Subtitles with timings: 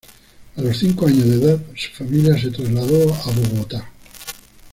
[0.55, 3.87] A los cinco años de edad su familia se trasladó a Bogotá.